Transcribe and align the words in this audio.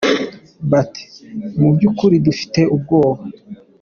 Bati: 0.71 1.03
“Mu 1.59 1.67
by’ukuri 1.75 2.15
dufite 2.27 2.61
ubwoba”. 2.75 3.21